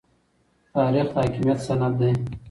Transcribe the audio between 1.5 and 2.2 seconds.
سند دی.